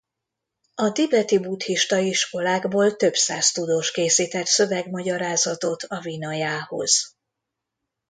[0.75, 7.15] A tibeti buddhista iskolákból több száz tudós készített szövegmagyarázatot a Vinajához.